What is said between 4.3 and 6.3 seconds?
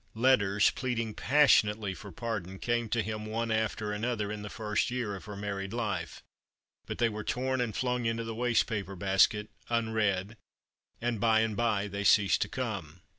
in the first year of her married life;